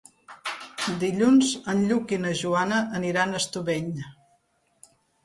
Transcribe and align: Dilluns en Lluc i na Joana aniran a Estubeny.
Dilluns 1.01 1.51
en 1.73 1.83
Lluc 1.91 2.13
i 2.17 2.19
na 2.23 2.31
Joana 2.39 2.79
aniran 3.01 3.37
a 3.37 3.43
Estubeny. 3.43 3.93